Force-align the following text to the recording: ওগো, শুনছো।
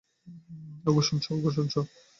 ওগো, 0.85 1.01
শুনছো। 1.07 1.79